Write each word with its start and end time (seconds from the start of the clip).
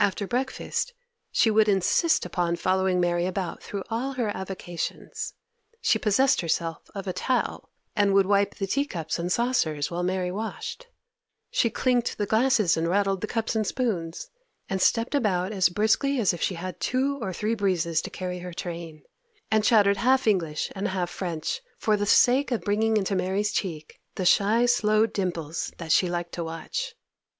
After 0.00 0.26
breakfast 0.26 0.94
she 1.30 1.48
would 1.48 1.68
insist 1.68 2.26
upon 2.26 2.56
following 2.56 2.98
Mary 2.98 3.24
about 3.24 3.62
through 3.62 3.84
all 3.88 4.14
her 4.14 4.36
avocations. 4.36 5.34
She 5.80 5.96
possessed 5.96 6.40
herself 6.40 6.90
of 6.92 7.06
a 7.06 7.12
towel, 7.12 7.70
and 7.94 8.14
would 8.14 8.26
wipe 8.26 8.56
the 8.56 8.66
teacups 8.66 9.16
and 9.16 9.30
saucers 9.30 9.92
while 9.92 10.02
Mary 10.02 10.32
washed. 10.32 10.88
She 11.52 11.70
clinked 11.70 12.18
the 12.18 12.26
glasses 12.26 12.76
and 12.76 12.88
rattled 12.88 13.20
the 13.20 13.28
cups 13.28 13.54
and 13.54 13.64
spoons, 13.64 14.28
and 14.68 14.82
stepped 14.82 15.14
about 15.14 15.52
as 15.52 15.68
briskly 15.68 16.18
as 16.18 16.32
if 16.34 16.42
she 16.42 16.56
had 16.56 16.80
two 16.80 17.18
or 17.22 17.32
three 17.32 17.54
breezes 17.54 18.02
to 18.02 18.10
carry 18.10 18.40
her 18.40 18.52
train; 18.52 19.04
and 19.52 19.62
chattered 19.62 19.98
half 19.98 20.26
English 20.26 20.72
and 20.74 20.88
half 20.88 21.10
French, 21.10 21.60
for 21.78 21.96
the 21.96 22.06
sake 22.06 22.50
of 22.50 22.62
bringing 22.62 22.96
into 22.96 23.14
Mary's 23.14 23.52
cheek 23.52 24.00
the 24.16 24.26
shy, 24.26 24.66
slow 24.66 25.06
dimples 25.06 25.70
that 25.78 25.92
she 25.92 26.10
liked 26.10 26.32
to 26.32 26.42
watch. 26.42 26.96